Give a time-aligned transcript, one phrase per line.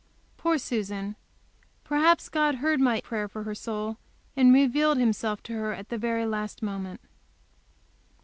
[0.35, 1.15] Poor Susan!
[1.83, 3.97] Perhaps God heard my prayer for her soul,
[4.35, 6.99] and revealed Himself to her at the very last moment.